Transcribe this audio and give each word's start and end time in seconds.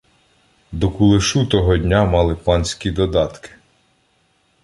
До 0.71 0.89
кулешу 0.91 1.45
того 1.47 1.77
дня 1.77 2.05
мали 2.05 2.35
панські 2.35 2.91
додатки. 2.91 3.49